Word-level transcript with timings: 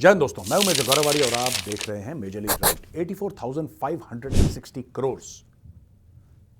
जय 0.00 0.14
दोस्तों 0.14 0.42
मैं 0.42 0.56
उमेश 0.56 0.78
गौरवारी 0.86 1.20
और 1.22 1.34
आप 1.34 1.56
देख 1.64 1.88
रहे 1.88 2.02
हैं 2.02 2.12
major 2.14 2.40
league 2.40 2.50
right 2.50 2.84
84,560 2.98 4.82
crore. 4.96 5.20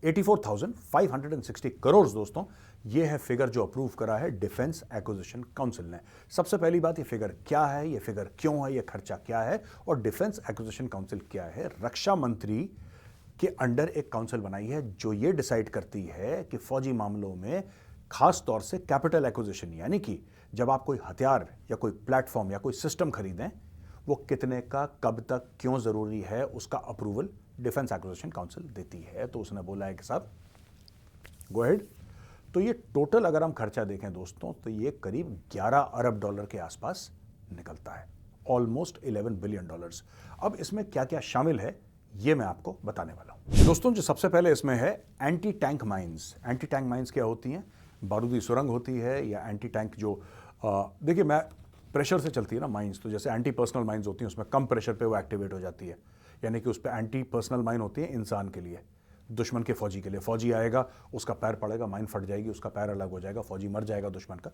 84,560 0.05 1.71
crore 1.85 2.09
दोस्तों 2.09 2.45
ये 2.87 3.05
है 3.05 3.19
फिगर 3.19 3.49
जो 3.49 3.65
अप्रूव 3.67 3.89
करा 3.99 4.17
है 4.19 4.31
डिफेंस 4.41 4.83
एक्विजिशन 4.95 5.43
काउंसिल 5.57 5.87
ने। 5.87 5.99
सबसे 6.37 6.57
पहली 6.57 6.81
बात 6.81 6.99
ये 6.99 7.05
फिगर 7.05 7.35
क्या 7.49 7.65
है 7.67 7.91
ये 7.91 7.99
फिगर 7.99 8.31
क्यों 8.39 8.57
है 8.65 8.75
ये 8.75 8.83
खर्चा 8.89 9.17
क्या 9.27 9.41
है 9.41 9.63
और 9.89 10.03
डिफेंस 10.03 10.41
एक्विजिशन 10.51 10.87
काउंसिल 10.87 11.21
क्या 11.31 11.45
है? 11.47 11.71
रक्षा 11.85 12.15
मंत्री 12.17 12.61
के 13.41 13.47
अंडर 13.47 13.89
एक 13.89 14.13
काउंसिल 14.13 14.41
बनाई 14.41 14.67
है 14.67 14.83
जो 14.95 15.13
ये 15.13 15.33
डिसाइड 15.33 15.69
करती 15.69 16.03
है 16.13 16.43
कि 16.45 16.57
फौजी 16.57 16.93
मामलों 16.93 17.35
में 17.35 17.65
खास 18.11 18.43
तौर 18.47 18.61
से 18.61 18.79
कैपिटल 18.81 19.25
एक्विजिशन, 19.25 19.73
यानी 19.73 19.99
कि 19.99 20.19
जब 20.55 20.71
आप 20.71 20.85
कोई 20.85 20.99
हथियार 21.05 21.47
या 21.71 21.77
कोई 21.77 21.91
प्लेटफॉर्म 22.07 22.51
या 22.53 22.59
कोई 22.59 22.73
सिस्टम 22.73 23.11
खरीदें, 23.11 23.51
वो 24.07 24.15
कितने 24.29 24.61
का, 24.63 24.85
कब 25.05 25.21
तक, 25.29 25.51
क्यों 25.61 25.79
ज़रूरी 25.79 26.21
है, 26.21 26.45
उसका 26.45 26.79
अप्रूवल 26.79 27.29
डिफेंस 27.61 27.93
एक्विजिशन 27.93 28.31
काउंसिल 28.31 28.63
देती 28.75 29.03
है। 29.05 29.27
तो 29.27 29.41
उसने 29.41 29.63
बोला 29.63 29.87
है 29.87 29.95
कि 29.95 30.05
साहब 30.05 30.31
गो 31.53 31.65
हेड 31.65 31.87
तो 32.55 32.61
ये 32.61 32.73
टोटल 32.95 33.25
अगर 33.25 33.43
हम 33.43 33.53
खर्चा 33.53 33.85
देखें 33.85 34.13
दोस्तों 34.13 34.53
तो 34.55 34.71
ये 34.71 34.91
करीब 35.03 35.41
11 35.53 35.81
अरब 35.95 36.19
डॉलर 36.21 36.47
के 36.47 36.59
आसपास 36.59 37.11
निकलता 37.53 37.93
है। 37.93 38.07
ऑलमोस्ट 38.51 38.99
11 39.05 39.41
बिलियन 39.43 39.67
डॉलर्स 39.67 40.03
अब 40.43 40.57
इसमें 40.61 40.85
क्या 40.87 41.05
क्या 41.05 41.21
शामिल 41.23 41.61
है, 41.61 41.79
ये 42.15 42.35
मैं 42.35 42.47
आपको 42.47 42.77
बताने 42.85 43.13
वाला 43.13 43.33
हूँ। 43.33 43.65
दोस्तों, 43.67 43.93
जो 43.95 44.03
सबसे 44.03 44.29
पहले 44.29 44.53
इसमें 44.53 44.75
है 44.77 44.93
anti 45.23 45.53
tank 45.55 45.85
mines 45.85 46.35
anti 46.47 46.67
tank 46.67 46.89
mines 46.89 47.11
क्या 47.11 47.25
होती 47.25 47.53
हैं? 47.53 47.65
बारूदी 48.05 48.41
सुरंग 48.41 48.71
होती 48.71 48.99
है 48.99 49.27
या 49.29 49.49
एंटी 49.49 49.69
टैंक 49.69 49.97
जो 49.97 50.21
देखिए 50.65 51.25
मैं 51.25 51.41
प्रेशर 51.93 52.21
से 52.21 52.31
चलती 52.31 52.57
है 52.57 52.61
ना 52.61 52.67
माइंस 52.69 53.01
तो 53.03 53.11
जैसे 53.11 53.31
एंटी 53.31 53.51
पर्सनल 53.51 53.85
माइंस 53.85 54.07
होती 54.07 54.25
हैं, 54.25 54.27
उसमें 54.27 54.47
कम 54.49 54.67
प्रेशर 54.67 54.93
पे 54.93 55.05
वो 55.05 55.17
एक्टिवेट 55.19 55.53
हो 55.53 55.61
जाती 55.61 55.87
है। 55.87 55.97
यानी 56.45 56.61
कि 56.61 56.71
उस 56.71 56.79
पर 56.79 56.91
एंटी 56.91 57.23
पर्सनल 57.25 57.63
माइन 57.63 57.81
होती 57.81 58.01
है 58.01 58.13
इंसान 58.13 58.49
के 58.49 58.61
लिए, 58.61 58.81
दुश्मन 59.31 59.63
के 59.63 59.73
फौजी 59.73 60.01
के 60.01 60.11
लिए। 60.11 60.21
फौजी 60.21 60.53
आएगा, 60.53 60.87
उसका 61.15 61.35
पैर 61.35 61.55
पड़ेगा 61.57 61.87
माइन 61.87 62.07
फट 62.07 62.25
जाएगी, 62.25 62.49
उसका 62.51 62.69
पैर 62.69 62.91
अलग 62.91 63.11
हो 63.11 63.21
जाएगा, 63.21 63.41
फौजी 63.43 63.69
मर 63.69 63.85
जाएगा 63.85 64.09
दुश्मन 64.09 64.37
का। 64.37 64.51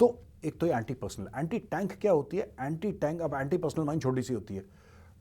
तो 0.00 0.18
एक 0.44 0.58
तो 0.60 0.66
एंटी 0.66 0.94
पर्सनल 0.94 1.28
एंटी 1.36 1.58
टैंक 1.60 1.92
क्या 1.92 2.12
होती 2.12 2.36
है? 2.36 2.50
एंटी 2.60 2.92
टैंक 2.94 3.20
अब 3.20 3.34
एंटी 3.34 3.58
पर्सनल 3.58 3.84
माइन 3.84 4.00
छोटी 4.00 4.22
सी 4.22 4.34
होती 4.34 4.56
है। 4.56 4.64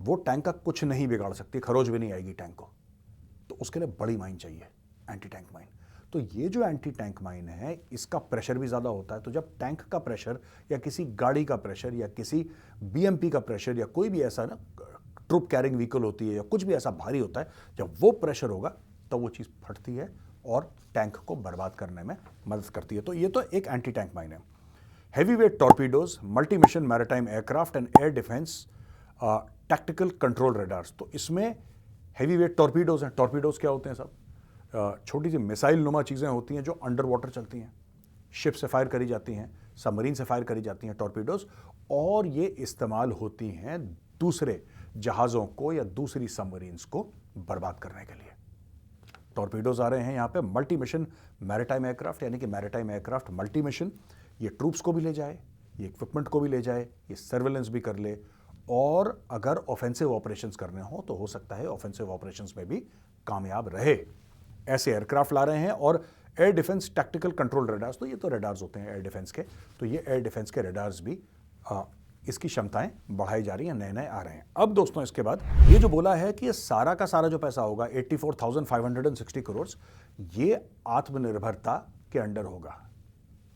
वो 0.02 0.16
टैंक 0.18 0.46
का 0.46 0.52
कुछ 0.52 0.84
नहीं 0.84 1.08
बिगाड़ 1.08 1.34
सकती 1.34 1.60
खरोज 1.60 1.90
भी 1.90 2.00
नहीं 2.00 2.12
आएगी 2.14 2.34
टैंक 2.34 2.56
को। 2.56 2.70
तो 3.50 3.56
उसके 3.56 3.80
लिए 3.80 3.96
बड़ी 4.00 4.18
माइन 4.18 4.38
चाहिए 4.38 4.68
एंटी 5.10 5.30
टैंक 5.30 5.48
माइन 5.54 5.68
तो 6.16 6.20
ये 6.20 6.48
जो 6.50 6.64
एंटी 6.64 6.92
टैंक 6.92 7.22
माइन 7.22 7.48
है, 7.50 7.74
इसका 7.92 8.18
प्रेशर 8.20 8.58
भी 8.58 8.68
ज़्यादा 8.68 8.90
होता 8.90 9.16
है। 9.16 9.22
तो 9.22 9.32
जब 9.32 9.48
टैंक 9.60 9.82
का 9.84 10.00
प्रेशर 10.00 10.40
या 10.72 10.78
किसी 10.78 11.06
गाड़ी 11.16 11.44
का 11.46 11.56
प्रेशर 11.58 11.94
या 11.94 12.08
किसी 12.10 12.42
बीएमपी 12.84 13.30
का 13.30 13.40
प्रेशर 13.42 13.80
या 13.80 13.86
कोई 13.88 14.10
भी 14.10 14.22
ऐसा 14.22 14.46
ना 14.46 14.58
ट्रुप 15.30 15.50
कैरिंग 15.52 15.76
व्हीकल 15.76 16.04
होती 16.04 16.28
है 16.28 16.36
या 16.36 16.42
कुछ 16.44 16.64
भी 16.64 16.74
ऐसा 16.74 16.92
भारी 16.94 17.20
होता 17.20 17.40
है, 17.40 17.48
जब 17.78 17.94
वो 18.00 18.12
प्रेशर 18.14 18.50
होगा, 18.50 18.70
तब 18.70 19.10
तो 19.12 19.18
वो 19.18 19.30
चीज़ 19.30 19.48
फटती 19.64 19.96
है 19.96 20.10
और 20.46 20.72
टैंक 20.94 21.16
को 21.18 21.36
बर्बाद 21.38 21.76
करने 21.80 22.04
में 22.04 22.16
मदद 22.48 22.70
करती 22.70 22.96
है। 22.96 23.02
तो 23.02 23.14
ये 23.14 23.28
तो 23.28 23.42
एक 23.44 23.68
एंटी 23.68 23.92
टैंक 23.92 24.16
माइन 24.16 24.32
है। 24.32 24.40
Heavy 25.14 25.36
weight 25.36 25.60
torpedoes 25.60 26.20
multi 26.26 26.58
mission 26.58 26.84
maritime 26.86 27.30
aircraft 27.30 27.76
and 27.76 27.88
air 28.02 28.12
defence 28.14 28.66
tactical 29.22 30.10
control 30.22 30.58
radars 30.58 30.94
तो 31.00 31.10
इसमें 31.14 31.56
हैवी 32.20 32.38
वेट 32.38 32.58
टॉर्पीडोज 32.58 33.04
हैं। 33.04 33.12
टॉर्पीडोज 33.18 33.58
क्या 33.58 33.72
होते 33.72 33.90
हैं 33.90 33.96
सब? 33.96 34.12
छोटी 34.76 35.32
सी 35.32 35.38
मिसाइल 35.40 35.80
नुमा 35.80 36.02
चीज़ें 36.04 36.28
होती 36.28 36.56
हैं 36.56 36.64
जो 36.64 36.72
अंडर 36.74 37.06
वाटर 37.06 37.30
चलती 37.32 37.60
हैं। 37.60 37.74
शिप 38.34 38.54
से 38.54 38.68
फायर 38.68 38.88
करी 38.88 39.06
जाती 39.06 39.34
हैं 39.34 39.52
सबमरीन 39.76 40.14
से 40.14 40.24
फायर 40.24 40.44
करी 40.44 40.62
जाती 40.62 40.88
हैं 40.88 40.96
टॉर्पीडोज 40.98 41.46
और 41.92 42.28
ये 42.28 42.46
इस्तेमाल 42.46 43.12
होती 43.14 43.50
हैं 43.52 43.80
दूसरे 44.20 44.62
जहाज़ों 44.98 45.46
को 45.48 45.72
या 45.74 45.84
दूसरी 45.84 46.28
सबमरीन्स 46.30 46.86
को 46.86 47.04
बर्बाद 47.40 47.80
करने 47.80 48.06
के 48.06 48.14
लिए। 48.14 48.32
टॉर्पीडोज 49.36 49.80
आ 49.82 49.88
रहे 49.88 50.04
हैं 50.04 50.14
यहाँ 50.14 50.28
पे 50.28 50.42
मल्टी 50.44 50.78
मिशन 50.78 51.08
मैरिटाइम 51.44 51.86
एयरक्राफ्ट 51.86 52.24
यानी 52.24 52.40
कि 52.40 52.46
मैरिटाइम 52.48 52.92
एयरक्राफ्ट 52.92 53.32
मल्टी 53.32 53.62
मिशन 53.62 53.92
ये 54.42 54.50
ट्रूप्स 54.50 54.82
को 54.82 54.92
भी 54.94 55.02
ले 55.02 55.14
जाए, 55.14 55.38
ये 55.80 55.88
इक्विपमेंट 55.88 56.28
को 56.28 56.40
भी 56.40 56.50
ले 56.50 56.62
जाए, 56.62 56.82
ये 56.82 57.16
सर्वेलेंस 57.16 57.70
भी 57.70 57.80
कर 57.80 57.98
ले, 57.98 58.18
और 58.70 59.26
अगर 59.32 59.58
ऑफेंसिव 59.70 60.14
ऑपरेशंस 60.14 60.56
करने 60.56 60.82
हो 60.84 61.04
तो 61.08 61.16
हो 61.16 61.28
सकता 61.28 61.56
है 61.56 61.68
ऑफेंसिव 61.70 62.12
ऑपरेशंस 62.12 62.54
में 62.58 62.68
भी 62.68 62.80
कामयाब 63.28 63.70
रहे। 63.70 63.96
ऐसे 64.68 64.92
एयरक्राफ्ट 64.92 65.34
ला 65.34 65.44
रहे 65.44 65.60
हैं 65.60 65.72
और 65.72 66.04
air 66.40 66.52
defence 66.52 66.92
tactical 66.96 67.32
control 67.32 67.70
radars 67.72 67.98
तो 68.00 68.06
ये 68.06 68.16
तो 68.16 68.28
रेडार्स 68.28 68.62
होते 68.62 68.80
हैं 68.80 68.90
एयर 68.90 69.02
डिफेंस 69.02 69.32
के 69.32 69.42
तो 69.80 69.86
ये 69.86 70.04
एयर 70.08 70.22
डिफेंस 70.22 70.52
के 70.52 70.62
रेडार्स 70.62 71.02
भी 71.02 71.20
आ, 71.72 71.84
इसकी 72.28 72.48
क्षमताएँ 72.48 72.92
बढ़ाई 73.12 73.44
जा 73.44 73.56
रही 73.56 73.68
हैं 73.68 73.74
नए 73.74 73.92
नए 73.92 74.06
आ 74.08 74.22
रहे 74.22 74.34
हैं। 74.34 74.46
अब 74.58 74.74
दोस्तों 74.74 75.04
इसके 75.04 75.22
बाद 75.22 75.42
ये 75.70 75.80
जो 75.80 75.90
बोला 75.90 76.14
है 76.16 76.32
कि 76.34 76.46
ये 76.46 76.54
सारा 76.54 76.94
का 76.94 77.06
सारा 77.06 77.28
जो 77.28 77.38
पैसा 77.38 77.62
होगा 77.62 77.88
84,560 77.88 79.42
करोड़ 79.42 79.68
ये 80.34 80.60
आत्मनिर्भरता 80.88 81.76
के 82.12 82.20
अंडर 82.20 82.46
होगा 82.46 82.80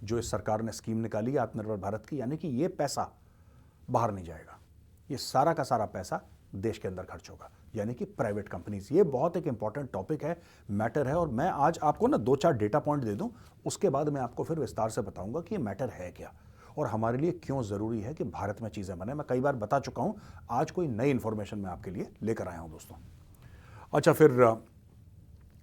जो 0.03 0.19
इस 0.19 0.31
सरकार 0.31 0.61
ने 0.61 0.71
स्कीम 0.71 0.97
निकाली 0.97 1.31
है 1.31 1.39
आत्मनिर्भर 1.39 1.77
भारत 1.77 2.05
की 2.05 2.19
यानी 2.21 2.37
कि 2.37 2.47
ये 2.47 2.67
पैसा 2.67 3.11
बाहर 3.89 4.11
नहीं 4.11 4.25
जाएगा। 4.25 4.59
ये 5.11 5.17
सारा 5.17 5.53
का 5.53 5.63
सारा 5.63 5.85
पैसा 5.85 6.21
देश 6.55 6.77
के 6.77 6.87
अंदर 6.87 7.03
खर्च 7.03 7.29
होगा। 7.29 7.49
यानी 7.75 7.93
कि 7.93 8.05
प्राइवेट 8.07 8.49
कंपनीज़ 8.49 8.93
ये 8.93 9.03
बहुत 9.05 9.37
एक 9.37 9.47
इंपॉर्टेंट 9.47 9.91
टॉपिक 9.93 10.23
है 10.23 10.37
मैटर 10.71 11.07
है, 11.07 11.15
और 11.15 11.27
मैं 11.29 11.49
आज 11.49 11.79
आपको 11.83 12.07
ना 12.07 12.17
दो 12.19 12.35
चार 12.35 12.53
डेटा 12.55 12.79
पॉइंट 12.79 13.03
दे 13.03 13.15
दूँ, 13.15 13.29
उसके 13.65 13.89
बाद 13.89 14.09
मैं 14.09 14.21
आपको 14.21 14.43
फिर 14.43 14.59
विस्तार 14.59 14.89
से 14.89 15.01
बताऊँगा 15.01 15.41
कि 15.41 15.55
ये 15.55 15.61
मैटर 15.61 15.89
है 15.91 16.11
क्या। 16.11 16.31
और 16.77 16.87
हमारे 16.87 17.17
लिए 17.17 17.31
क्यों 17.43 17.61
ज़रूरी 17.63 18.01
है 18.01 18.13
कि 18.13 18.23
भारत 18.25 18.61
में 18.61 18.69
चीज़ें 18.69 18.97
बने, 18.99 19.13
मैं 19.13 19.25
कई 19.29 19.39
बार 19.39 19.55
बता 19.57 19.79
चुका 19.79 20.03
हूँ, 20.03 20.15
आज 20.51 20.71
कोई 20.71 20.87
नई 20.89 21.09
इन्फॉर्मेशन 21.09 21.59
मैं 21.59 21.69
आपके 21.71 21.91
लिए 21.91 22.09
लेकर 22.23 22.47
आया 22.47 22.59
हूँ 22.59 22.71
दोस्तों। 22.71 22.97
अच्छा 23.93 24.13
फिर 24.13 24.31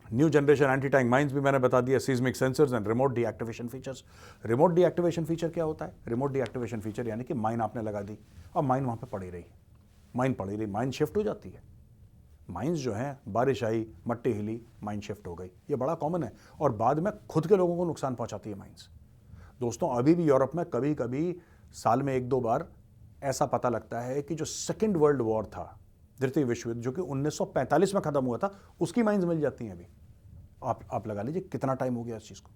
new 0.06 0.28
generation 0.28 0.64
anti 0.66 0.88
tank 0.88 1.10
mines 1.10 1.32
भी 1.32 1.40
मैंने 1.40 1.58
बता 1.58 1.80
दिया 1.80 1.98
seismic 1.98 2.36
sensors 2.36 2.72
and 2.72 2.88
remote 2.88 3.14
deactivation 3.14 3.68
features 3.68 4.04
remote 4.46 4.74
deactivation 4.74 5.24
feature 5.24 5.48
क्या 5.48 5.64
होता 5.64 5.84
है? 5.84 5.92
रिमोट 6.08 6.32
डीएक्टिवेशन 6.32 6.80
फीचर 6.80 7.08
यानी 7.08 7.24
कि 7.24 7.34
माइन 7.36 7.60
आपने 7.60 7.82
लगा 7.82 8.02
दी, 8.02 8.18
और 8.56 8.62
माइन 8.62 8.84
वहाँ 8.84 8.96
पे 8.96 9.06
पड़ी 9.08 9.30
रही। 9.30 9.44
माइन 10.16 10.34
पड़ी 10.34 10.56
रही 10.56 10.66
माइन 10.68 10.90
शिफ्ट 10.90 11.16
हो 11.16 11.22
जाती 11.22 11.48
है। 11.48 11.62
माइंस 12.50 12.78
जो 12.78 12.92
हैं, 12.92 13.20
बारिश 13.28 13.64
आई, 13.64 13.86
मट्टी 14.08 14.32
हिली 14.32 14.62
माइन 14.82 15.00
शिफ्ट 15.00 15.26
हो 15.26 15.34
गई। 15.34 15.46
ये 15.46 15.76
बड़ा 15.76 15.94
कॉमन 15.94 16.22
है 16.22 16.32
और 16.60 16.72
बाद 16.72 16.98
में 16.98 17.26
खुद 17.26 17.46
के 17.46 17.56
लोगों 17.56 17.76
को 17.76 17.84
नुकसान 17.84 18.14
पहुंचाती 18.14 18.50
है 18.50 18.56
माइंस 18.56 18.88
दोस्तों, 19.60 19.96
अभी 19.96 20.14
भी 20.14 20.24
यूरोप 20.24 20.52
में 20.54 20.66
कभी 20.66 20.94
कभी 20.94 21.36
साल 21.72 22.02
में 22.02 22.14
एक 22.14 22.28
दो 22.28 22.40
बार 22.40 22.72
ऐसा 23.22 23.46
पता 23.46 23.68
लगता 23.68 24.00
है 24.00 24.22
कि 24.22 24.34
जो 24.34 24.44
सेकेंड 24.44 24.96
वर्ल्ड 24.96 25.22
वॉर 25.22 25.44
था, 25.46 25.80
द्वितीय 26.18 26.44
विश्व 26.44 26.68
युद्ध, 26.68 26.82
जो 26.82 26.92
कि 26.92 27.00
1945 27.00 27.94
में 27.94 28.02
खत्म 28.02 28.24
हुआ 28.24 28.38
था, 28.38 28.58
उसकी 28.80 29.02
माइंस 29.02 29.24
मिल 29.24 29.40
जाती 29.40 29.64
हैं 29.64 29.72
अभी। 29.72 29.86
आप 30.64 30.80
आप 30.92 31.06
लगा 31.06 31.22
लीजिए 31.22 31.42
कितना 31.42 31.74
टाइम 31.74 31.94
हो 31.94 32.04
गया 32.04 32.16
इस 32.16 32.28
चीज़ 32.28 32.42
को। 32.42 32.50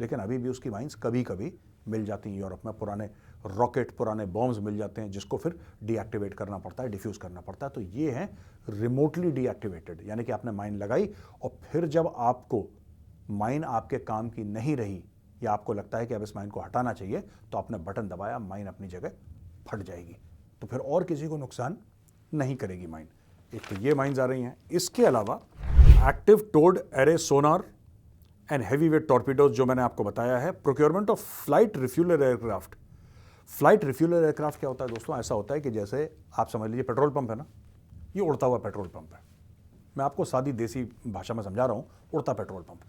लेकिन 0.00 0.18
अभी 0.18 0.38
भी 0.38 0.48
उसकी 0.48 0.70
माइंस 0.70 0.94
कभी 0.94 1.22
कभी 1.22 1.58
मिल 1.88 2.04
जाती 2.04 2.30
हैं 2.30 2.38
यूरोप 2.38 2.60
में, 2.64 2.78
पुराने 2.78 3.10
रॉकेट 3.48 3.90
पुराने 3.96 4.24
बॉम्ब्स 4.26 4.58
मिल 4.60 4.76
जाते 4.78 5.00
हैं, 5.00 5.10
जिसको 5.10 5.36
फिर 5.36 5.58
डीएक्टिवेट 5.82 6.34
करना 6.34 6.58
पड़ता 6.58 6.82
है 6.82 6.88
डिफ्यूज़ 6.90 7.18
करना 7.18 7.40
पड़ता 7.40 7.66
है। 7.66 7.72
तो 7.72 7.80
ये 7.80 8.10
है 8.10 8.28
रिमोटली 8.70 9.30
डीएक्टिवेटेड 9.32 10.00
यानी 10.06 10.24
कि 10.24 10.32
आपने 10.32 10.52
माइन 10.52 10.76
लगाई 10.78 11.08
और 11.42 11.58
फिर 11.64 11.86
जब 11.88 12.12
आपको 12.18 12.64
माइन 13.32 13.64
आपके 13.66 13.98
काम 14.00 14.28
की 14.30 14.44
नहीं 14.44 14.76
रही 14.76 15.02
या 15.42 15.52
आपको 15.52 15.72
लगता 15.74 15.98
है 15.98 16.06
कि 16.06 16.14
अब 16.14 16.22
इस 16.22 16.34
माइन 16.36 16.50
को 16.50 16.60
हटाना 16.60 16.92
चाहिए 16.92 17.20
तो 17.52 17.58
आपने 17.58 17.78
बटन 17.80 18.08
दबाया 18.08 18.38
माइन 18.40 18.66
अपनी 18.66 18.88
जगह 18.88 19.10
फट 19.68 19.82
जाएगी। 19.82 20.16
तो 20.62 20.66
फिर 20.66 20.80
और 20.80 21.04
किसी 21.04 21.28
को 21.28 21.36
नुकसान 21.36 21.76
नहीं 22.34 22.56
करेगी 22.56 22.86
माइन 22.86 23.08
एक 23.52 23.62
तो 23.68 23.80
ये 23.82 23.94
माइंस 23.94 24.18
आ 24.18 24.24
रही 24.24 24.42
हैं। 24.42 24.56
इसके 24.72 25.04
अलावा 25.06 25.40
active 26.08 26.50
towed 26.52 26.78
array 26.94 27.16
sonar 27.18 27.64
and 28.48 28.62
heavy 28.62 28.88
weight 28.88 29.06
torpedoes 29.08 29.52
जो 29.52 29.66
मैंने 29.66 29.82
आपको 29.82 30.04
बताया 30.04 30.38
है 30.38 30.50
procurement 30.54 31.10
of 31.10 31.20
flight 31.44 31.76
refueller 31.78 32.22
aircraft 32.22 32.74
flight 33.50 33.84
refueller 33.84 34.22
aircraft 34.24 34.60
क्या 34.60 34.68
होता 34.68 34.84
है 34.84 34.90
दोस्तों? 34.90 35.18
ऐसा 35.18 35.34
होता 35.34 35.54
है 35.54 35.60
कि 35.60 35.70
जैसे 35.70 36.10
आप 36.38 36.48
समझ 36.48 36.68
लीजिए 36.70 36.82
पेट्रोल 36.82 37.10
पंप 37.10 37.30
है 37.30 37.36
ना? 37.36 37.46
ये 38.16 38.22
उड़ता 38.22 38.46
हुआ 38.46 38.58
पेट्रोल 38.58 38.88
पंप 38.88 39.14
है। 39.14 39.20
मैं 39.96 40.04
आपको 40.04 40.24
सादी 40.24 40.52
देसी 40.52 40.82
भाषा 41.06 41.34
में 41.34 41.42
समझा 41.42 41.66
रहा 41.66 41.76
हूँ, 41.76 41.86
उड़ता 42.12 42.32
पेट्रोल 42.32 42.62
पंप। 42.62 42.80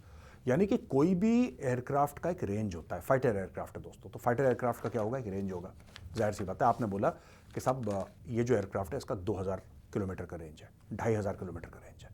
यानी 0.47 0.65
कि 0.67 0.77
कोई 0.77 1.13
भी 1.15 1.57
एयरक्राफ्ट 1.61 2.19
का 2.19 2.29
एक 2.29 2.43
रेंज 2.43 2.75
होता 2.75 2.95
है। 2.95 3.01
फाइटर 3.01 3.35
एयरक्राफ्ट 3.35 3.77
है 3.77 3.83
दोस्तों। 3.83 4.09
तो 4.09 4.19
फाइटर 4.19 4.43
एयरक्राफ्ट 4.43 4.83
का 4.83 4.89
क्या 4.89 5.01
होगा? 5.01 5.17
एक 5.17 5.27
रेंज 5.27 5.51
होगा। 5.51 5.73
ज़ाहिर 6.15 6.33
सी 6.33 6.43
बात 6.43 6.61
है, 6.61 6.67
आपने 6.67 6.87
बोला 6.87 7.09
कि 7.53 7.61
साहब 7.61 8.07
ये 8.27 8.43
जो 8.43 8.55
एयरक्राफ्ट 8.55 8.91
है, 8.91 8.97
इसका 8.97 9.15
2000 9.15 9.61
किलोमीटर 9.93 10.25
का 10.25 10.37
रेंज 10.37 10.61
है। 10.61 10.69
ढाई 10.93 11.13
हज़ार 11.13 11.35
किलोमीटर 11.35 11.69
का 11.69 11.79
रेंज 11.79 12.03
है। 12.03 12.09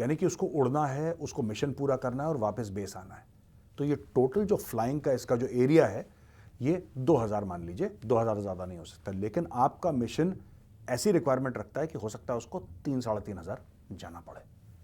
यानी 0.00 0.16
कि 0.16 0.26
उसको 0.26 0.46
उड़ना 0.46 0.86
है, 0.86 1.12
उसको 1.12 1.42
मिशन 1.42 1.72
पूरा 1.72 1.96
करना 1.96 2.22
है 2.22 2.28
और 2.28 2.36
वापस 2.36 2.70
बेस 2.70 2.96
आना 2.96 3.14
है। 3.14 3.26
तो 3.78 3.84
ये 3.84 3.96
टोटल 4.14 4.44
जो 4.44 4.56
फ्लाइंग 4.56 5.00
का 5.00 5.12
इसका 5.12 5.36
जो 5.36 5.46
एरिया 5.46 5.86
है 5.86 6.06
ये 6.60 6.82
2000 6.98 7.44
मान 7.44 7.64
लीजिए 7.64 7.88
2000 8.04 8.40
ज़्यादा 8.40 8.64
नहीं 8.64 8.78
हो 8.78 8.84
सकता। 8.84 9.12
लेकिन 9.12 9.46
आपका 9.54 9.92
मिशन 9.92 10.34
ऐसी 10.90 11.12
रिक्वायरमेंट 11.12 11.58
रखता 11.58 11.80
है 11.80 11.86
कि 11.86 11.98
हो 11.98 12.08
सकता 12.08 12.32
है 12.32 12.36
उसको 12.38 12.60
तीन, 12.84 13.00
साढ़े 13.00 13.20
तीन 13.20 13.38
हज़ार 13.38 13.62
जाना 13.92 14.20
पड़े। 14.20 14.40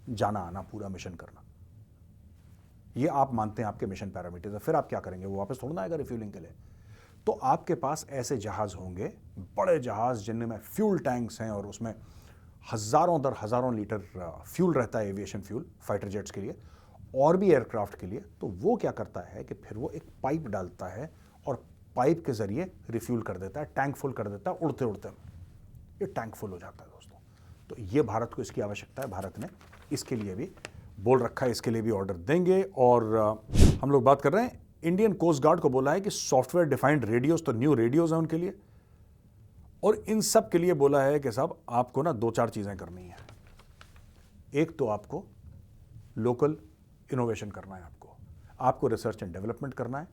जाना, 0.08 0.40
आना, 0.40 0.62
पूरा 0.62 0.88
मिशन 0.88 1.14
करना। 1.14 1.42
ये 2.96 3.08
आप 3.08 3.32
मानते 3.34 3.62
हैं 3.62 3.68
आपके 3.68 3.86
मिशन 3.86 4.10
पैरामीटर्स 4.10 4.56
फिर 4.56 4.74
आप 4.74 4.88
क्या 4.88 5.00
करेंगे? 5.00 5.26
वो 5.26 5.38
वापस 5.38 5.58
थोड़ा 5.62 5.82
आएगा 5.82 5.96
रिफ्यूलिंग 5.96 6.32
के 6.32 6.40
लिए। 6.40 6.54
तो 7.26 7.32
आपके 7.44 7.74
पास 7.76 8.06
ऐसे 8.10 8.36
जहाज़ 8.38 8.76
होंगे, 8.76 9.12
बड़े 9.56 9.78
जहाज़ 9.80 10.24
जिनमें 10.24 10.56
फ्यूल 10.58 10.98
टैंक्स 11.00 11.40
हैं 11.40 11.50
और 11.50 11.66
उसमें 11.66 11.94
हज़ारों 12.72 13.20
दर 13.22 13.34
हज़ारों 13.42 13.74
लीटर 13.74 13.98
फ्यूल 14.46 14.74
रहता 14.74 14.98
है 14.98 15.08
एविएशन 15.08 15.40
फ्यूल 15.40 15.66
फाइटर 15.80 16.08
जेट्स 16.08 16.30
के 16.30 16.40
लिए 16.40 16.56
और 17.16 17.36
भी 17.36 17.50
एयरक्राफ्ट 17.50 17.98
के 18.00 18.06
लिए। 18.06 18.20
तो 18.40 18.46
वो 18.56 18.76
क्या 18.76 18.90
करता 18.92 19.20
है 19.22 19.44
कि 19.44 19.54
फिर 19.56 19.78
वो 19.78 19.90
एक 19.90 20.04
पाइप 20.22 20.46
डालता 20.48 20.86
है 20.88 21.10
पाइप 21.96 22.24
के 22.26 22.32
ज़रिए 22.32 22.70
रिफ्यूल 22.90 23.22
कर 23.22 23.38
देता 23.38 23.60
है 23.60 23.66
टैंक 23.76 23.96
फुल 23.96 24.12
कर 24.12 24.28
देता 24.28 24.50
है 24.50 24.56
उड़ते 24.58 24.84
उड़ते 24.84 25.08
ये 26.00 26.06
टैंक 26.08 26.34
फुल 26.34 26.50
हो 26.50 26.58
जाता 26.58 26.84
है 26.84 26.90
दोस्तों। 26.90 27.18
तो 27.68 27.76
ये 27.92 28.02
भारत 28.04 28.34
को 28.34 28.42
इसकी 28.42 28.60
आवश्यकता 28.60 29.02
है, 29.02 29.08
भारत 29.08 29.38
ने 29.38 29.48
इसके 29.92 30.16
लिए 30.16 30.34
भी 30.34 30.50
बोल 31.00 31.22
रखा 31.22 31.46
है, 31.46 31.52
इसके 31.52 31.70
लिए 31.70 31.82
भी 31.82 31.90
ऑर्डर 31.92 32.14
देंगे। 32.16 32.62
और 32.62 33.04
हम 33.82 33.90
लोग 33.90 34.04
बात 34.04 34.22
कर 34.22 34.32
रहे 34.32 34.44
हैं 34.44 34.60
इंडियन 34.82 35.12
कोस्ट 35.14 35.42
गार्ड 35.42 35.60
को 35.60 35.68
बोला 35.70 35.92
है 35.92 36.00
कि 36.00 36.10
सॉफ्टवेयर 36.10 36.68
डिफाइंड 36.68 37.04
रेडियोज 37.04 37.44
तो 37.44 37.52
न्यू 37.52 37.74
रेडियोज 37.74 38.12
हैं 38.12 38.18
उनके 38.18 38.36
लिए। 38.36 38.54
और 39.82 39.94
इन 40.08 40.20
सब 40.22 40.48
के 40.50 40.58
लिए 40.58 40.74
बोला 40.74 41.02
है 41.02 41.18
कि 41.20 41.32
साहब, 41.32 41.58
आपको 41.68 42.02
ना 42.02 42.12
दो 42.14 42.30
चार 42.30 42.50
चीज़ें 42.50 42.76
करनी 42.76 43.02
है। 43.02 43.16
एक 44.54 44.76
तो 44.78 44.86
आपको 44.88 45.24
लोकल 46.18 46.56
इनोवेशन 47.12 47.50
करना 47.50 47.76
है 47.76 47.82
आपको। 47.82 48.16
आपको 48.60 48.88
रिसर्च 48.88 49.22
एंड 49.22 49.32
डेवलपमेंट 49.32 49.74
करना 49.74 49.98
है। 49.98 50.08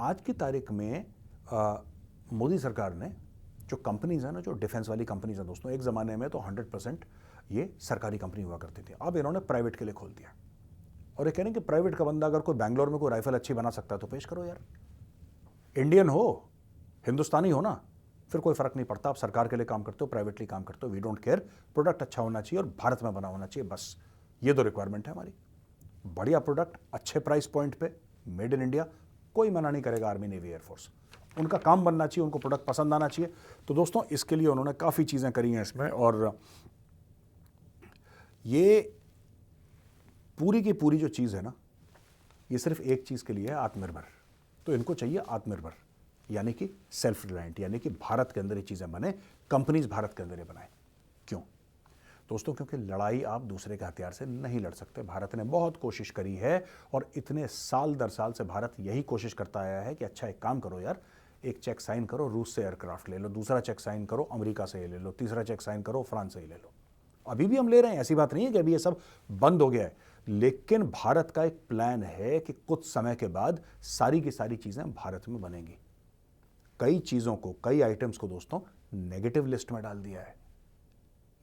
आज 0.00 0.20
की 0.20 0.32
तारीख 0.34 0.70
में 0.70 1.04
मोदी 1.52 2.58
सरकार 2.58 2.94
ने 2.94 3.14
जो 3.60 3.76
कंपनीज़ 3.76 4.26
हैं 4.26 4.32
ना, 4.32 4.40
जो 4.40 4.52
डिफेंस 4.52 4.88
वाली 4.88 5.04
कंपनीज़ 5.04 5.38
हैं 5.38 5.46
दोस्तों, 5.46 5.72
एक 5.72 5.80
ज़माने 5.82 6.16
में 6.16 6.28
तो 6.30 6.38
100 6.38 6.70
परसेंट 6.70 7.04
ये 7.52 7.72
सरकारी 7.80 8.18
कंपनी 8.18 8.42
हुआ 8.42 8.56
करती 8.58 8.82
थी। 8.82 8.94
अब 9.02 9.16
इन्होंने 9.16 9.38
प्राइवेट 9.40 9.76
के 9.76 9.84
लिए 9.84 9.94
खोल 9.94 10.10
दिया। 10.10 10.32
और 11.18 11.26
ये 11.26 11.32
कह 11.32 11.42
रहे 11.42 11.44
हैं 11.44 11.54
कि 11.54 11.60
प्राइवेट 11.60 11.94
का 11.94 12.04
बंदा 12.04 12.26
अगर 12.26 12.40
कोई 12.40 12.56
बैंगलोर 12.56 12.90
में 12.90 12.98
कोई 12.98 13.10
राइफल 13.10 13.34
अच्छी 13.34 13.54
बना 13.54 13.70
सकता 13.70 13.94
है 13.94 13.98
तो 13.98 14.06
पेश 14.06 14.24
करो 14.24 14.44
यार। 14.44 14.58
इंडियन 15.76 16.08
हो, 16.08 16.50
हिंदुस्तानी 17.06 17.50
हो 17.50 17.60
ना, 17.60 17.80
फिर 18.30 18.40
कोई 18.40 18.54
फ़र्क 18.54 18.76
नहीं 18.76 18.86
पड़ता। 18.86 19.10
आप 19.10 19.16
सरकार 19.16 19.48
के 19.48 19.56
लिए 19.56 19.66
काम 19.66 19.82
करते 19.82 19.98
हो 20.00 20.06
प्राइवेटली 20.06 20.46
काम 20.46 20.62
करते 20.62 20.86
हो 20.86 20.92
वी 20.92 21.00
डोंट 21.00 21.18
केयर 21.18 21.38
प्रोडक्ट 21.74 22.02
अच्छा 22.02 22.22
होना 22.22 22.40
चाहिए 22.40 22.62
और 22.62 22.68
भारत 22.78 23.02
में 23.02 23.12
बना 23.14 23.28
होना 23.28 23.46
चाहिए, 23.46 23.68
बस। 23.68 23.96
ये 24.42 24.52
दो 24.52 24.62
रिक्वायरमेंट 24.62 25.06
है 25.06 25.12
हमारी। 25.12 25.34
बढ़िया 26.06 26.38
प्रोडक्ट 26.40 26.76
अच्छे 26.94 27.20
प्राइस 27.20 27.46
पॉइंट 27.46 27.74
पे 27.74 27.92
मेड 28.28 28.54
इन 28.54 28.62
इंडिया 28.62 28.86
कोई 29.34 29.50
मना 29.50 29.70
नहीं 29.70 29.82
करेगा 29.82 30.08
आर्मी 30.10 30.26
नेवी 30.28 30.50
एयरफोर्स 30.50 30.88
उनका 31.36 31.58
काम 31.58 31.84
बनना 31.84 32.06
चाहिए, 32.06 32.24
उनको 32.24 32.38
प्रोडक्ट 32.38 32.64
पसंद 32.66 32.94
आना 32.94 33.08
चाहिए। 33.08 33.32
तो 33.68 33.74
दोस्तों, 33.74 34.02
इसके 34.06 34.36
लिए 34.36 34.46
उन्होंने 34.48 34.72
काफ़ी 34.74 35.04
चीज़ें 35.04 35.30
करी 35.32 35.52
हैं 35.52 35.62
इसमें 35.62 35.88
और 35.90 36.38
ये 38.44 38.92
पूरी 40.38 40.62
की 40.62 40.72
पूरी 40.74 40.98
जो 40.98 41.08
चीज़ 41.10 41.36
है 41.36 41.42
ना, 41.42 41.52
ये 42.50 42.58
सिर्फ़ 42.58 42.80
एक 42.82 43.04
चीज़ 43.06 43.24
के 43.24 43.32
लिए 43.32 43.48
है, 43.48 43.54
आत्मनिर्भर। 43.54 44.04
तो 44.66 44.74
इनको 44.74 44.94
चाहिए 44.94 45.18
आत्मनिर्भर, 45.18 45.72
यानी 46.28 46.52
कि 46.52 46.68
सेल्फ 46.92 47.26
रिलायंट 47.26 47.60
यानी 47.60 47.78
कि 47.78 47.90
भारत 47.90 48.32
के 48.32 48.40
अंदर 48.40 48.56
ये 48.56 48.62
चीज़ें 48.62 48.90
बने 48.92 49.12
कंपनीज़ 49.50 49.88
भारत 49.88 50.14
के 50.16 50.22
अंदर 50.22 50.38
ये 50.38 50.44
बनाए। 50.44 50.68
क्यों? 51.28 51.40
दोस्तों, 52.28 52.52
क्योंकि 52.54 52.76
लड़ाई 52.76 53.22
आप 53.24 53.42
दूसरे 53.42 53.76
के 53.76 53.84
हथियार 53.84 54.12
से 54.12 54.26
नहीं 54.26 54.60
लड़ 54.60 54.72
सकते। 54.74 55.02
भारत 55.02 55.34
ने 55.34 55.44
बहुत 55.44 55.76
कोशिश 55.76 56.10
करी 56.10 56.34
है 56.36 56.64
और 56.94 57.10
इतने 57.16 57.46
साल 57.48 57.94
दर 57.94 58.08
साल 58.08 58.32
से 58.32 58.44
भारत 58.44 58.74
यही 58.80 59.02
कोशिश 59.04 59.32
करता 59.32 59.60
आया 59.60 59.80
है 59.80 59.94
कि 59.94 60.04
अच्छा 60.04 60.28
एक 60.28 60.40
काम 60.42 60.60
करो 60.60 60.80
यार 60.80 61.00
एक 61.44 61.58
चेक 61.58 61.80
साइन 61.80 62.04
करो, 62.04 62.28
रूस 62.28 62.54
से 62.54 62.62
एयरक्राफ्ट 62.62 63.08
ले 63.08 63.18
लो, 63.18 63.28
दूसरा 63.28 63.60
चेक 63.60 63.80
साइन 63.80 64.06
करो, 64.06 64.22
अमेरिका 64.22 64.64
से 64.64 64.86
ले 64.86 64.98
लो, 64.98 65.10
तीसरा 65.10 65.42
चेक 65.42 65.62
साइन 65.62 65.82
करो, 65.82 66.02
फ्रांस 66.02 66.34
से 66.34 66.40
ही 66.40 66.46
ले 66.46 66.54
लो। 66.54 66.72
अभी 67.26 67.46
भी 67.46 67.56
हम 67.56 67.68
ले 67.68 67.80
रहे 67.80 67.92
हैं, 67.92 68.00
ऐसी 68.00 68.14
बात 68.14 68.34
नहीं 68.34 68.46
है 68.46 68.52
कि 68.52 68.58
अभी 68.58 68.72
ये 68.72 68.78
सब 68.78 68.98
बंद 69.30 69.62
हो 69.62 69.70
गया 69.70 69.84
है। 69.84 69.96
लेकिन 70.28 70.82
भारत 70.82 71.30
का 71.30 71.44
एक 71.44 71.60
प्लान 71.68 72.02
है 72.02 72.40
कि 72.40 72.52
कुछ 72.52 72.84
समय 72.84 73.14
के 73.14 73.26
बाद 73.26 73.62
सारी 73.82 74.20
की 74.20 74.30
सारी 74.30 74.56
चीज़ें 74.56 74.92
भारत 74.92 75.28
में 75.28 75.40
बनेंगी। 75.40 75.78
कई 76.80 76.98
चीज़ों 76.98 77.36
को, 77.36 77.56
कई 77.64 77.80
आइटम्स 77.80 78.16
को 78.16 78.28
दोस्तों 78.28 78.60
नेगेटिव 78.94 79.46
लिस्ट 79.46 79.72
में 79.72 79.82
डाल 79.82 79.98
दिया 79.98 80.20
है। 80.20 80.36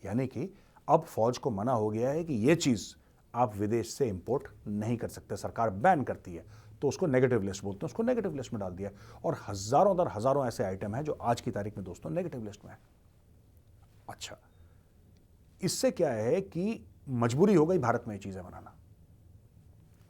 यानी 0.05 0.27
कि 0.27 0.53
अब 0.89 1.01
फौज 1.01 1.37
को 1.37 1.49
मना 1.49 1.71
हो 1.71 1.89
गया 1.89 2.09
है 2.09 2.23
कि 2.23 2.33
यह 2.33 2.55
चीज़ 2.55 2.95
आप 3.35 3.55
विदेश 3.55 3.89
से 3.89 4.07
इंपोर्ट 4.07 4.67
नहीं 4.67 4.97
कर 4.97 5.07
सकते, 5.07 5.37
सरकार 5.37 5.69
बैन 5.69 6.03
करती 6.03 6.35
है। 6.35 6.62
तो 6.83 6.87
उसको 6.87 7.07
नेगेटिव 7.07 7.43
लिस्ट 7.43 7.63
बोलते 7.63 7.77
हैं, 7.77 7.85
उसको 7.85 8.03
नेगेटिव 8.03 8.33
लिस्ट 8.35 8.53
में 8.53 8.59
डाल 8.59 8.71
दिया। 8.71 8.89
और 9.25 9.37
हज़ारों 9.47 9.95
दर 9.97 10.07
हज़ारों 10.07 10.45
ऐसे 10.47 10.63
आइटम 10.63 10.95
हैं 10.95 11.03
जो 11.03 11.11
आज 11.13 11.41
की 11.41 11.51
तारीख 11.51 11.77
में 11.77 11.83
दोस्तों 11.85 12.09
नेगेटिव 12.09 12.43
लिस्ट 12.45 12.65
में 12.65 12.71
है। 12.71 12.77
अच्छा 14.09 14.37
इससे 15.61 15.91
क्या 15.91 16.11
है 16.11 16.41
कि 16.41 16.85
मजबूरी 17.09 17.53
हो 17.53 17.65
गई 17.65 17.79
भारत 17.79 18.03
में 18.07 18.13
ये 18.15 18.19
चीज़ें 18.19 18.43
बनाना। 18.43 18.75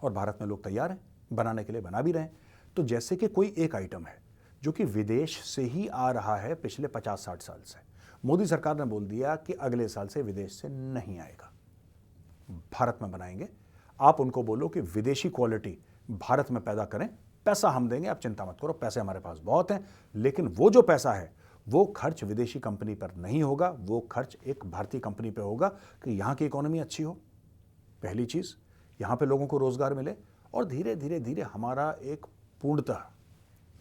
और 0.01 0.13
भारत 0.13 0.37
में 0.41 0.47
लोग 0.47 0.63
तैयार 0.63 0.91
हैं, 0.91 0.99
बनाने 1.33 1.63
के 1.63 1.73
लिए 1.73 1.81
बना 1.81 2.01
भी 2.01 2.11
रहे 2.11 2.23
हैं। 2.23 2.37
तो 2.77 2.83
जैसे 2.83 3.15
कि 3.15 3.27
कोई 3.27 3.53
एक 3.57 3.75
आइटम 3.75 4.05
है 4.05 4.17
जो 4.61 4.71
कि 4.71 4.83
विदेश 4.85 5.39
से 5.45 5.63
ही 5.63 5.87
आ 5.87 6.11
रहा 6.11 6.35
है 6.37 6.55
पिछले 6.55 6.87
पचास 6.89 7.25
साठ 7.25 7.41
साल 7.41 7.61
से। 7.65 7.85
मोदी 8.25 8.45
सरकार 8.47 8.77
ने 8.77 8.85
बोल 8.87 9.07
दिया 9.07 9.35
कि 9.37 9.53
अगले 9.53 9.87
साल 9.89 10.07
से 10.07 10.21
विदेश 10.21 10.53
से 10.53 10.69
नहीं 10.69 11.19
आएगा। 11.19 11.53
भारत 12.73 12.99
में 13.01 13.11
बनाएँगे। 13.11 13.49
आप 13.99 14.19
उनको 14.19 14.43
बोलो 14.43 14.69
कि 14.69 14.81
विदेशी 14.81 15.29
क्वालिटी 15.29 15.77
भारत 16.09 16.51
में 16.51 16.63
पैदा 16.63 16.85
करें, 16.85 17.07
पैसा 17.45 17.69
हम 17.69 17.87
देंगे, 17.89 18.07
आप 18.07 18.19
चिंता 18.19 18.45
मत 18.45 18.57
करो, 18.61 18.73
पैसे 18.73 18.99
हमारे 18.99 19.19
पास 19.19 19.39
बहुत 19.43 19.71
हैं, 19.71 19.85
लेकिन 20.15 20.47
वो 20.49 20.69
जो 20.69 20.81
पैसा 20.81 21.13
है, 21.13 21.31
वो 21.67 21.85
खर्च 21.87 22.23
विदेशी 22.23 22.59
कंपनी 22.59 22.95
पर 22.95 23.15
नहीं 23.15 23.41
होगा, 23.43 23.69
वो 23.71 23.99
खर्च 24.01 24.37
एक 24.45 24.65
भारतीय 24.65 25.01
कंपनी 25.01 25.31
पर 25.31 25.41
होगा 25.41 25.67
कि 26.03 26.11
यहाँ 26.11 26.35
की 26.35 26.45
इकोनॉमी 26.45 26.79
अच्छी 26.79 27.03
हो। 27.03 27.13
पहली 28.03 28.25
चीज़, 28.25 28.53
यहाँ 28.99 29.15
पे 29.17 29.25
लोगों 29.25 29.47
को 29.47 29.57
रोज़गार 29.57 29.93
मिले 29.93 30.15
और 30.53 30.65
धीरे 30.65 30.95
धीरे 30.95 31.19
धीरे 31.19 31.41
हमारा 31.43 31.89
एक 32.03 32.25
पूर्णतः, 32.61 33.03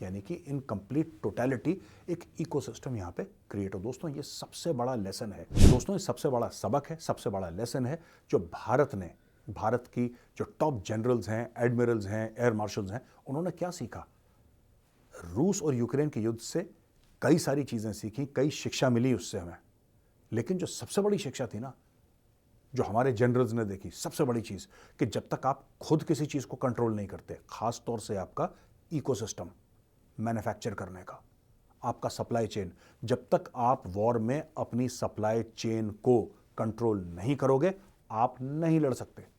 यानी 0.02 0.20
कि 0.20 0.34
इन 0.34 0.60
कंप्लीट 0.60 1.18
टोटलिटी 1.22 1.80
एक 2.10 2.24
इकोसिस्टम 2.40 2.96
यहाँ 2.96 3.12
पे 3.16 3.24
क्रिएट 3.50 3.74
हो। 3.74 3.80
दोस्तों, 3.80 4.10
ये 4.10 4.22
सबसे 4.22 4.72
बड़ा 4.72 4.94
लेसन 4.94 5.32
है। 5.32 5.46
दोस्तों, 5.52 5.94
ये 5.94 5.98
सबसे 5.98 6.28
बड़ा 6.28 6.48
सबक 6.50 6.86
है, 6.86 6.96
सबसे 6.98 7.30
बड़ा 7.30 7.48
लेसन 7.50 7.86
है 7.86 8.00
जो 8.30 8.38
भारत 8.38 8.94
ने 8.94 9.10
भारत 9.50 9.84
की 9.86 10.06
जो 10.36 10.44
टॉप 10.44 10.82
जनरल्स 10.84 11.28
हैं 11.28 11.52
एडमिरल्स 11.58 12.06
हैं 12.06 12.34
एयर 12.38 12.52
मार्शल्स 12.52 12.90
हैं, 12.90 13.00
उन्होंने 13.26 13.50
क्या 13.50 13.70
सीखा? 13.70 14.06
रूस 15.14 15.62
और 15.62 15.74
यूक्रेन 15.74 16.08
के 16.08 16.20
युद्ध 16.20 16.38
से 16.38 16.70
कई 17.22 17.38
सारी 17.38 17.64
चीज़ें 17.64 17.92
सीखी, 17.92 18.26
कई 18.26 18.50
शिक्षा 18.50 18.90
मिली 18.90 19.14
उससे 19.14 19.38
हमें। 19.38 19.56
लेकिन 20.32 20.58
जो 20.58 20.66
सबसे 20.66 21.00
बड़ी 21.00 21.18
शिक्षा 21.18 21.46
थी 21.46 21.58
ना, 21.58 21.72
जो 22.74 22.82
हमारे 22.82 23.12
जनरल्स 23.12 23.52
ने 23.52 23.64
देखी, 23.64 23.90
सबसे 23.90 24.24
बड़ी 24.24 24.40
चीज़, 24.40 24.66
कि 24.98 25.06
जब 25.06 25.28
तक 25.28 25.46
आप 25.46 25.66
खुद 25.80 26.02
किसी 26.02 26.26
चीज़ 26.26 26.46
को 26.46 26.56
कंट्रोल 26.56 26.94
नहीं 26.94 27.06
करते 27.06 27.38
खास 27.50 27.82
तौर 27.86 28.00
से 28.00 28.16
आपका 28.16 28.48
इकोसिस्टम 28.92 29.50
मैन्युफैक्चर 30.20 30.74
करने 30.74 31.02
का, 31.02 31.22
आपका 31.84 32.08
सप्लाई 32.08 32.46
चेन 32.46 32.72
जब 33.04 33.28
तक 33.34 33.50
आप 33.56 33.82
वॉर 33.86 34.18
में 34.18 34.42
अपनी 34.58 34.88
सप्लाई 34.88 35.42
चेन 35.42 35.90
को 35.90 36.22
कंट्रोल 36.58 37.04
नहीं 37.04 37.36
करोगे, 37.36 37.74
आप 38.10 38.40
नहीं 38.40 38.80
लड़ 38.80 38.94
सकते। 38.94 39.31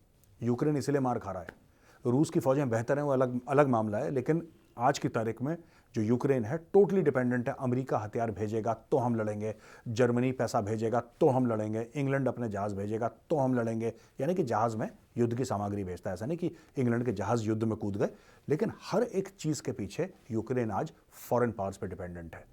यूक्रेन 0.43 0.77
इसलिए 0.77 0.99
मार 0.99 1.19
खा 1.19 1.31
रहा 1.31 1.43
है। 1.43 1.61
रूस 2.05 2.29
की 2.29 2.39
फौजें 2.39 2.69
बेहतर 2.69 2.97
हैं, 2.97 3.05
वो 3.05 3.11
अलग 3.11 3.39
अलग 3.49 3.67
मामला 3.67 3.97
है, 3.97 4.11
लेकिन 4.11 4.47
आज 4.77 4.99
की 4.99 5.09
तारीख 5.09 5.41
में 5.41 5.57
जो 5.95 6.01
यूक्रेन 6.01 6.45
है 6.45 6.57
टोटली 6.73 7.01
डिपेंडेंट 7.01 7.49
है। 7.49 7.55
अमेरिका 7.59 7.97
हथियार 7.97 8.31
भेजेगा 8.31 8.73
तो 8.91 8.97
हम 8.97 9.15
लड़ेंगे, 9.15 9.53
जर्मनी 9.87 10.31
पैसा 10.31 10.61
भेजेगा 10.61 10.99
तो 11.19 11.27
हम 11.29 11.47
लड़ेंगे, 11.47 11.87
इंग्लैंड 11.95 12.27
अपने 12.27 12.49
जहाज़ 12.49 12.75
भेजेगा 12.75 13.07
तो 13.29 13.37
हम 13.37 13.55
लड़ेंगे। 13.55 13.93
यानी 14.21 14.35
कि 14.35 14.43
जहाज़ 14.43 14.77
में 14.77 14.89
युद्ध 15.17 15.35
की 15.37 15.45
सामग्री 15.45 15.83
भेजता 15.83 16.09
है, 16.09 16.13
ऐसा 16.13 16.25
नहीं 16.25 16.37
कि 16.37 16.51
इंग्लैंड 16.77 17.05
के 17.05 17.11
जहाज़ 17.11 17.43
युद्ध 17.43 17.63
में 17.63 17.75
कूद 17.77 17.97
गए, 17.97 18.09
लेकिन 18.47 18.71
हर 18.83 19.03
एक 19.03 19.27
चीज़ 19.29 19.61
के 19.61 19.71
पीछे 19.71 20.09
यूक्रेन 20.31 20.71
आज 20.71 20.91
फॉरेन 21.29 21.51
पावर्स 21.51 21.77
पर 21.77 21.87
डिपेंडेंट 21.87 22.35
है। 22.35 22.45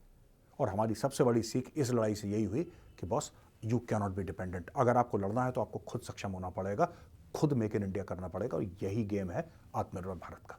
और 0.59 0.69
हमारी 0.69 0.95
सबसे 0.95 1.25
बड़ी 1.25 1.43
सीख 1.43 1.73
इस 1.77 1.93
लड़ाई 1.93 2.15
से 2.15 2.29
यही 2.29 2.45
हुई 2.45 2.63
कि 2.99 3.07
boss 3.07 3.33
you 3.65 3.79
cannot 3.89 4.11
be 4.11 4.23
dependent 4.23 4.71
अगर 4.77 4.97
आपको 4.97 5.19
लड़ना 5.19 5.45
है 5.45 5.53
तो 5.53 5.61
आपको 5.61 5.79
खुद 5.79 6.01
सक्षम 6.01 6.31
होना 6.31 6.49
पड़ेगा 6.51 6.89
खुद 7.35 7.53
मेक 7.53 7.77
इन 7.77 7.83
इंडिया 7.83 8.05
करना 8.05 8.29
पड़ेगा 8.29 8.57
और 8.57 8.63
यही 8.83 9.05
गेम 9.05 9.31
है 9.31 9.49
आत्मनिर्भर 9.75 10.15
भारत 10.15 10.47
का। 10.51 10.59